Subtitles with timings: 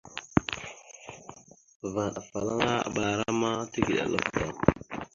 [1.91, 4.41] Vvaɗ afalaŋana aɓəlara ma tigəɗal afta.